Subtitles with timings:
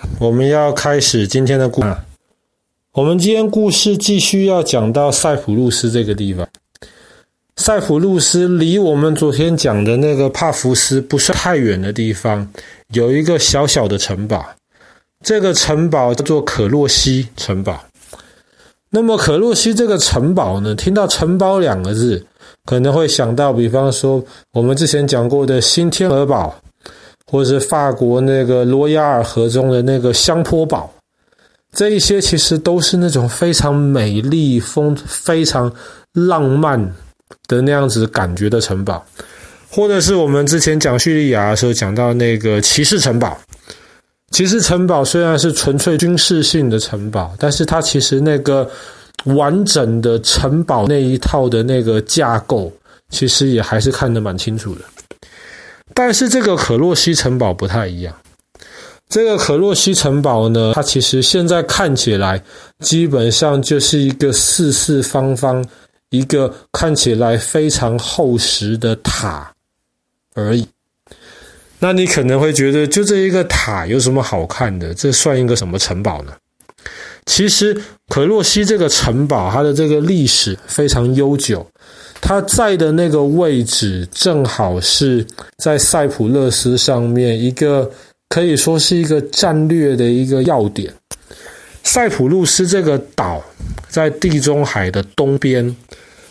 [0.18, 1.96] 我们要开始今天的故事。
[2.92, 6.48] 我们今天故事继续要讲到塞浦路斯这个地方。
[7.56, 12.48] 塞浦路斯离我们昨天讲的那个帕福斯不是太远的地方，
[12.94, 14.44] 有一个小小的城堡。
[15.22, 17.78] 这个城堡叫做可洛西城堡。
[18.88, 22.24] 那么可洛西这个城堡呢，听到“城堡”两个字，
[22.64, 26.58] 可能会想到，比方说我们之前讲过的新天鹅堡，
[27.30, 30.92] 或者是法国那个罗亚尔河中的那个香坡堡。
[31.72, 35.72] 这一些其实都是那种非常美丽、风非常
[36.12, 36.76] 浪漫
[37.46, 39.04] 的那样子感觉的城堡，
[39.70, 43.38] 或者是我们之前讲叙利亚的时候讲到那个骑士城堡。
[44.32, 48.68] 骑士城堡虽然是纯粹军事性的城堡，但是它其实那个
[49.26, 52.72] 完整的城堡那一套的那个架构，
[53.10, 54.80] 其实也还是看得蛮清楚的。
[56.02, 58.16] 但是这个可洛西城堡不太一样。
[59.06, 62.42] 这个可洛西城堡呢，它其实现在看起来
[62.78, 65.62] 基本上就是一个四四方方、
[66.08, 69.52] 一个看起来非常厚实的塔
[70.34, 70.66] 而已。
[71.80, 74.94] 那你可能会觉得，就这一个塔有什么好看的？
[74.94, 76.32] 这算一个什么城堡呢？
[77.26, 81.70] 其实可洛西这个城堡，它的这个历史非常悠久，
[82.30, 87.90] 他在的那个位置正好是在塞浦路斯上面一个。
[88.28, 90.94] 可以说是一个战略的一个要点。
[91.82, 93.42] 塞浦路斯这个岛
[93.88, 95.74] 在地中海的东边，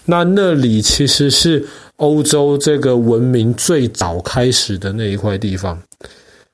[0.05, 5.77] 那那里其实是欧洲这个文明最早开始的那一块地方。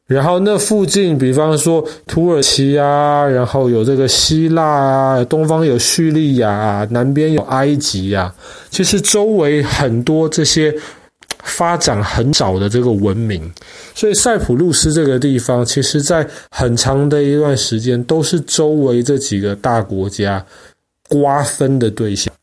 [0.08, 8.34] 然后那附近，比方说土耳其啊，然后有这个希腊啊，东方有叙利亚啊，南边有埃及啊，
[8.70, 10.74] 其实周围很多这些。
[11.48, 13.40] 发展很早的这个文明，
[13.94, 20.44] 所以塞浦路斯这个地方，其实在很长的一段时间都是周围这几个大国家
[21.08, 22.34] 瓜分的对象。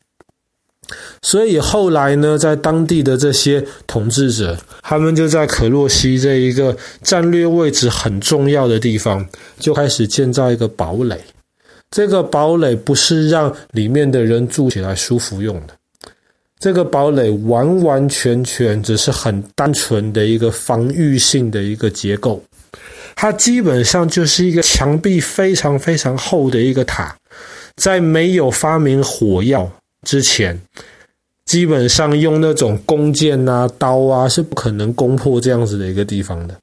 [1.22, 9.24] 所以后来呢，在当地的这些统治者，他们就在可洛西这一个战略位置很重要的地方，
[9.58, 11.18] 就开始建造一个堡垒。
[11.90, 15.74] 这个堡垒不是让里面的人住起来舒服用的。
[16.58, 22.42] 这个堡垒完完全全只是很单纯的一个防御性的一个结构，
[23.14, 27.14] 它基本上就是一个墙壁非常非常厚的一个塔，
[27.76, 29.70] 在没有发明火药
[30.06, 30.60] 之前，
[31.52, 36.56] 基本上用那种弓箭啊、刀啊是不可能攻破这样子的一个地方的。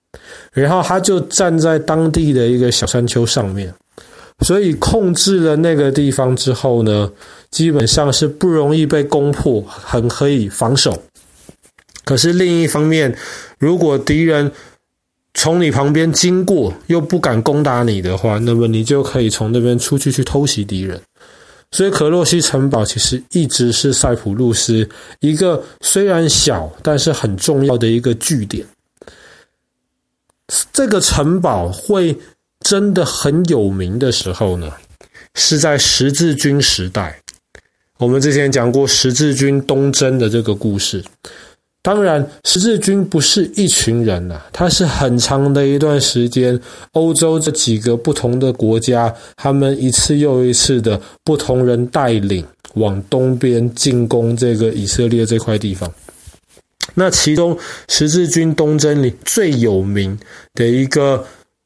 [0.51, 3.71] 然后他就站在当地的一个小山丘上面。
[4.39, 7.07] 所以控制了那个地方之后呢，
[7.51, 10.99] 基本上是不容易被攻破，很可以防守。
[12.03, 13.15] 可是另一方面，
[13.59, 14.51] 如果敌人
[15.35, 20.99] 从你旁边经过，又不敢攻打你的话，那么你就可以从那边出去去偷袭敌人。
[21.71, 24.87] 所以可洛西城堡其实一直是塞浦路斯
[25.19, 28.65] 一个虽然小，但是很重要的一个据点。
[30.73, 32.17] 这个城堡会。
[32.61, 34.69] 真的很有名的时候呢，
[35.33, 37.17] 是在十字军时代。
[37.97, 41.01] 我们之前讲过十字军东征的这个故事。
[41.81, 46.59] 当然，十字军不是一群人呐，它是很长的一段时间，
[46.91, 52.45] 欧洲这几个不同的国家，他们一次又一次的不同人带领
[52.75, 55.91] 往东边进攻这个以色列这块地方。
[56.95, 57.57] 那其中
[57.87, 60.17] 十字军东征里最有名
[60.53, 61.25] 的一个。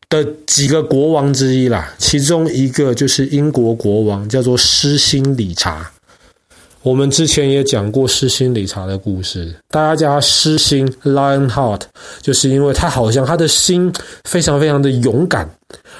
[0.10, 5.92] 的几个国王之一啦，其中一个就是英国国王，叫做施辛理查。
[6.84, 11.80] 我们之前也讲过诗心理查的故事，大家叫他施辛 （Lionheart），
[12.22, 13.92] 就是因为他好像他的心
[14.26, 15.50] 非常非常的勇敢，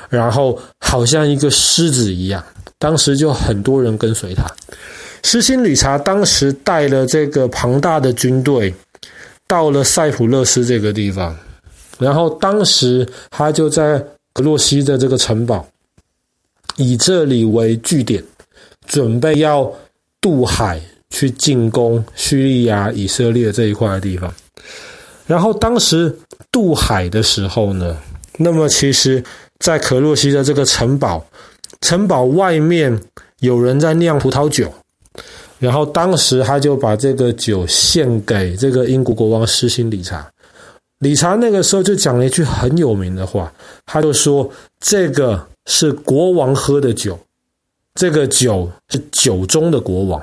[0.10, 2.44] 然后好像一个狮子一样。
[2.78, 4.44] 当时就很多人跟随他。
[5.24, 8.74] 诗心理查当时带了这个庞大的军队，
[9.48, 11.34] 到了塞浦路斯这个地方。
[11.98, 13.98] 然后当时他就在
[14.34, 15.66] 格洛西的这个城堡，
[16.76, 18.22] 以这里为据点，
[18.86, 19.72] 准备要
[20.24, 20.82] 渡海
[21.12, 24.34] 去进攻叙利亚、以色列这一块的地方。
[25.28, 26.18] 然后当时
[26.52, 27.98] 渡海的时候呢，
[28.38, 29.24] 那么其实，
[29.60, 31.24] 在可洛西的这个城堡，
[31.82, 32.98] 城堡外面
[33.42, 34.74] 有人在酿葡萄酒，
[35.60, 40.28] 然后当时他就把这个酒献给这个英国国王施辛理查。
[41.00, 43.52] 理查那个时候就讲了一句很有名的话，
[43.86, 44.50] 他就说
[44.80, 47.20] ：“这个是国王喝的酒，
[47.96, 50.22] 这个酒是酒中的国王。”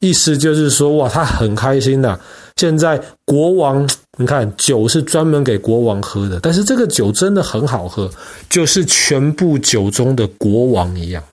[0.00, 2.20] 意思就是说，哇，他很开心呐，
[2.56, 8.08] 现在国王， 你看酒是专门给国王喝的，但是这个酒真的很好喝，
[8.50, 11.24] 就是全部酒中的国王一样。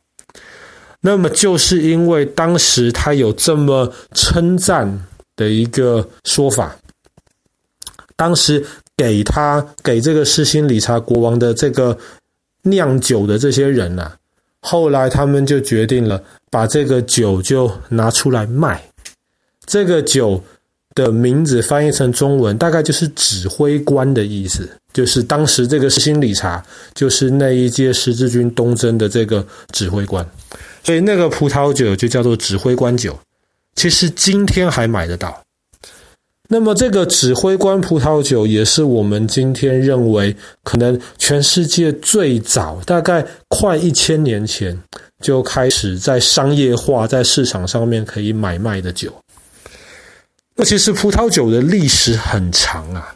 [1.02, 5.06] 那么就是因为当时他有这么称赞
[5.36, 6.74] 的一个说法，
[8.16, 8.66] 当时
[8.96, 11.96] 给他给这个施心理察国王的这个
[12.62, 14.16] 酿酒的这些人啊，
[14.64, 18.82] 后来他们就决定了把这个酒就拿出来卖。
[19.66, 20.42] 这个酒
[20.96, 26.64] 的名字翻译成中文，大概就是指挥官的意思，就是当时这个新理察，
[26.94, 30.26] 就是那一届十字军东征的这个指挥官。
[30.84, 33.20] 所以那个葡萄酒就叫做指挥官酒，
[33.76, 35.43] 其实今天还买得到。
[36.50, 44.78] 那么这个指挥官葡萄酒也是我们今天认为可能全世界最早，大概快一千年前
[45.22, 49.14] 就开始在商业化、在市场上面可以买卖的酒。
[50.56, 53.16] 那其实葡萄酒的历史很长啊。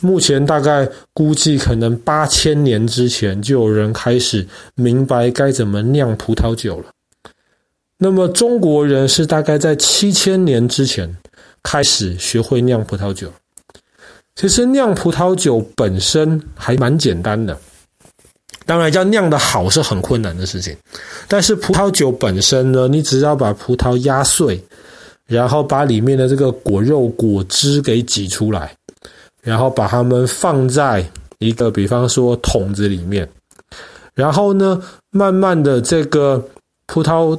[0.00, 6.86] 目前大概估计，可能八千年之前就有人开始明白该怎么酿葡萄酒了。
[7.96, 11.16] 那么中国人是大概在七千年之前
[11.64, 13.28] 开始学会酿葡萄酒。
[14.36, 17.58] 其实酿葡萄酒本身还蛮简单的，
[18.64, 20.76] 当然要酿得好是很困难的事情。
[21.26, 24.62] 但是葡萄酒本身呢，你只要把葡萄压碎，
[25.26, 28.72] 然后把里面的这个果肉果汁给挤出来。
[29.42, 31.06] 然后把它们放在
[31.36, 33.28] 一个，比方说桶子里面，
[34.14, 36.42] 然后呢，慢慢的这个
[36.86, 37.38] 葡萄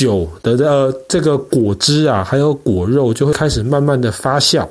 [0.00, 4.66] 酒的呃这个果汁啊，还有果肉就会开始慢慢的发酵。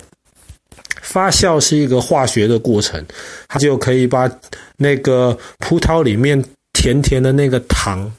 [1.04, 3.04] 发酵是一个化学的过程，
[3.48, 4.30] 它就可以把
[4.76, 6.44] 那个葡萄里面
[6.74, 8.12] 甜甜的那个糖，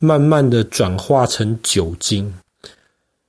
[0.00, 2.32] 慢慢的转化成酒精。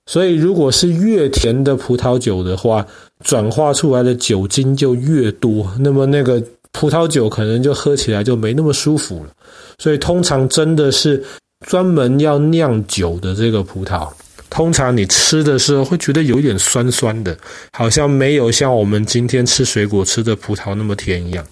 [0.08, 2.86] 所以，如果是越甜的葡萄酒的话，
[3.24, 9.30] 转化出来的酒精就越多，那么那个葡萄酒可能就喝起来就没那么舒服了。
[9.78, 11.24] 所以，通常真的是
[11.66, 14.10] 专门要酿酒的这个葡萄，
[14.50, 17.38] 通常你吃的时候会觉得有点酸酸的，
[17.74, 21.46] 好像没有像我们今天吃水果吃的葡萄那么甜一样，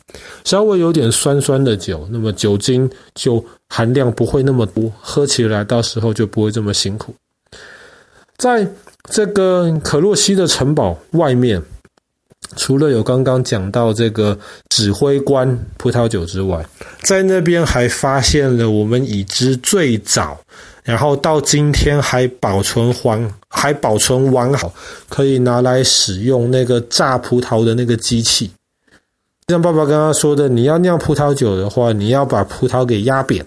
[0.45, 7.13] 稍微有点酸酸的酒，那么酒精就含量不会那么多，喝起来到时候就不会这么辛苦。
[8.37, 8.67] 在
[9.09, 11.61] 这个可洛西的城堡外面，
[12.55, 14.37] 除了有刚刚讲到这个
[14.69, 16.65] 指挥官葡萄酒之外，
[17.01, 20.39] 在那边还发现了我们已知最早，
[20.83, 24.73] 然后到今天还保存完还保存完好，
[25.09, 28.49] 可以拿来使用那个榨葡萄的那个机器。
[29.47, 33.45] 像爸爸刚刚说的，你要酿葡萄酒的话，你要把葡萄给压扁。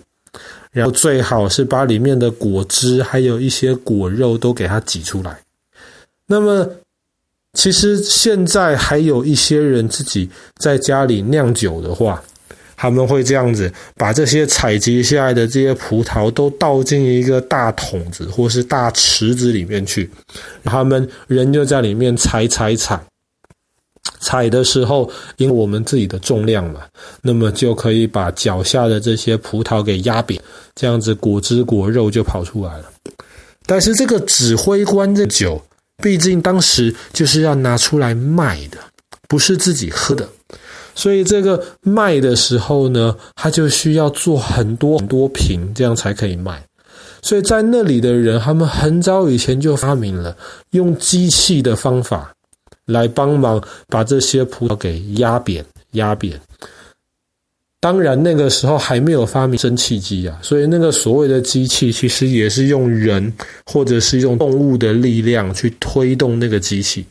[0.73, 5.37] 然后最好是把里面的果汁还有一些果肉都给它挤出来。
[6.27, 6.65] 那么，
[7.55, 12.23] 其实现在还有一些人自己在家里酿酒的话，
[12.77, 20.09] 他们会这样子把这些采集下来的这些葡萄都倒进一个大桶子或是大池子里面去，
[20.65, 22.99] 他们人就在里面采采采。
[24.23, 26.83] 采的时候，因为我们自己的重量嘛，
[27.23, 30.41] 那么就可以把脚下的这些葡萄给压扁，
[30.75, 32.85] 这样子果汁果肉就跑出来了。
[33.67, 35.61] 但是这个指挥官这酒，
[36.01, 38.79] 毕竟当时就是要拿出来卖的，
[39.29, 40.29] 不是自己喝的，
[40.95, 46.65] 所以这个卖的时候呢，他就需要做很多很多瓶，这样才可以卖。
[47.23, 50.37] 所以在那里的人，他们很早以前就发明了
[50.71, 52.33] 用机器的方法。
[52.87, 56.41] 来帮忙把这些葡萄给压扁，压扁。
[57.81, 63.33] 当然那个时候还没有发明蒸汽机啊，所以那个所谓的机器其实也是用人
[63.65, 67.05] 或者是用动物的力量去推动那个机器。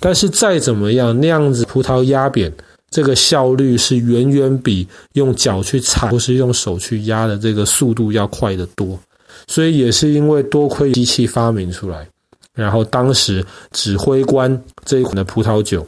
[0.00, 2.50] 但是再怎么样，那样子葡萄压扁，
[2.88, 8.98] 这个效率是远远比用脚去踩或是用手去压的这个速度要快得多。
[9.46, 12.08] 所以也是因为多亏机器发明出来。
[12.54, 15.86] 然后当时指挥官这一款的葡萄酒，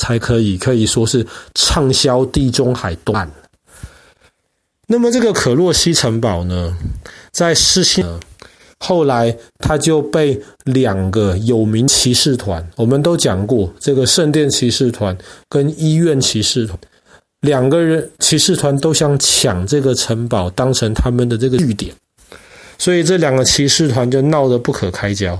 [0.00, 3.30] 才可以可以说是畅销地中海东岸。
[4.86, 6.74] 那么这个可洛西城堡呢，
[7.30, 8.02] 在施心
[8.78, 15.14] 后来他就被两个有名骑士团，我们都讲过这个圣殿骑士团
[15.50, 16.78] 跟医院骑士团，
[17.42, 21.94] 两个人骑士团都想抢这个城堡，当成他们的这个据点，
[22.78, 25.38] 所以这两个骑士团就闹得不可开交。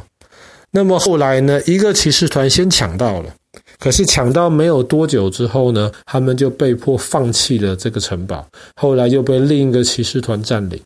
[0.70, 3.34] 那么后来呢，一个骑士团先抢到了，
[3.80, 8.46] 可是抢到没有多久之后呢，他们就被迫放弃了这个城堡。
[8.76, 10.78] 后来又被另一个骑士团占领。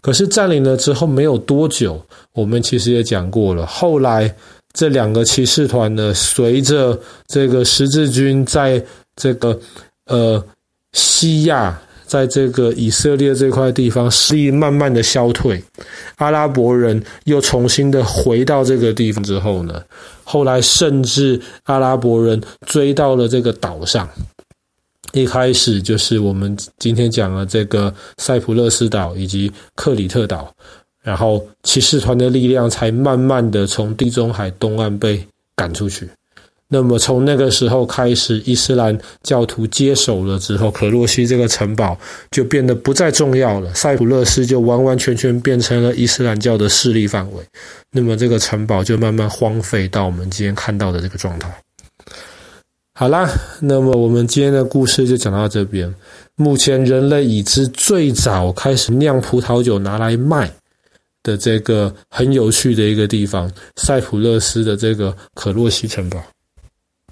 [0.00, 2.02] 可是占领了之后没有多久，
[2.32, 4.34] 我们其实也讲过了，后来
[4.72, 8.82] 这两个骑士团呢，随着这个十字军在
[9.16, 9.58] 这个
[10.06, 10.42] 呃
[10.92, 15.62] 西亚，在这个以色列这块地方势力慢慢的消退，
[16.16, 19.80] 阿拉伯人又重新的回到这个地方之后呢，
[20.24, 24.08] 后来甚至阿拉伯人追到了这个岛上，
[25.12, 30.52] 一开始就是我们今天讲的这个塞浦路斯岛以及克里特岛。
[31.00, 35.24] 然后骑士团的力量才慢慢的从地中海东岸被
[35.56, 36.06] 赶出去。
[36.70, 41.98] 那么从那个时候开始，伊斯兰教徒接手了之后，可洛西这个城堡
[42.30, 43.72] 就变得不再重要了。
[43.74, 47.42] 塞浦路斯就完完全全变成了伊斯兰教的势力范围。
[47.90, 51.50] 那么这个城堡就慢慢荒废到我们今天看到的这个状态。
[52.94, 53.28] 好啦，
[53.60, 55.94] 那么我们今天的故事就讲到这边。
[56.36, 60.50] 目前人类已知最早开始酿葡萄酒拿来卖。
[61.24, 66.22] 的这个很有趣的一个地方，塞浦路斯的这个可洛西城堡。